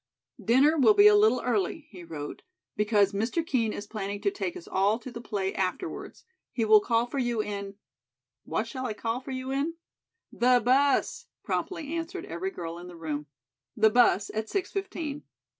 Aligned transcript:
'""'Dinner 0.43 0.79
will 0.79 0.95
be 0.95 1.05
a 1.05 1.13
little 1.13 1.41
early,'" 1.45 1.85
he 1.91 2.03
wrote, 2.03 2.41
"'because 2.75 3.13
Mr. 3.13 3.45
Kean 3.45 3.71
is 3.71 3.85
planning 3.85 4.19
to 4.19 4.31
take 4.31 4.57
us 4.57 4.67
all 4.67 4.97
to 4.97 5.11
the 5.11 5.21
play 5.21 5.53
afterwards. 5.53 6.25
He 6.51 6.65
will 6.65 6.79
call 6.79 7.05
for 7.05 7.19
you 7.19 7.43
in' 7.43 7.75
what 8.43 8.65
shall 8.65 8.87
I 8.87 8.93
call 8.93 9.19
for 9.21 9.29
you 9.29 9.51
in?" 9.51 9.75
"The 10.31 10.59
bus," 10.59 11.27
promptly 11.43 11.93
answered 11.93 12.25
every 12.25 12.49
girl 12.49 12.79
in 12.79 12.87
the 12.87 12.95
room."' 12.95 13.27
the 13.77 13.91
bus 13.91 14.31
at 14.33 14.49
six 14.49 14.71
fifteen. 14.71 15.21